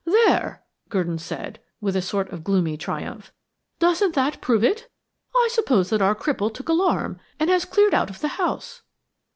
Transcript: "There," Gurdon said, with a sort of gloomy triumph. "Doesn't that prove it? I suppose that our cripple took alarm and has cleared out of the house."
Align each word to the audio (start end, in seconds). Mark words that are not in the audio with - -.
"There," 0.25 0.63
Gurdon 0.89 1.19
said, 1.19 1.59
with 1.79 1.95
a 1.95 2.01
sort 2.01 2.31
of 2.31 2.43
gloomy 2.43 2.75
triumph. 2.75 3.31
"Doesn't 3.77 4.15
that 4.15 4.41
prove 4.41 4.63
it? 4.63 4.89
I 5.35 5.47
suppose 5.51 5.91
that 5.91 6.01
our 6.01 6.15
cripple 6.15 6.51
took 6.51 6.69
alarm 6.69 7.19
and 7.39 7.51
has 7.51 7.65
cleared 7.65 7.93
out 7.93 8.09
of 8.09 8.19
the 8.19 8.29
house." 8.29 8.81